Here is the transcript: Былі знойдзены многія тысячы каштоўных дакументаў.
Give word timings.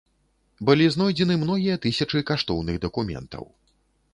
Былі 0.69 0.87
знойдзены 0.95 1.35
многія 1.43 1.75
тысячы 1.83 2.19
каштоўных 2.31 2.75
дакументаў. 2.87 3.43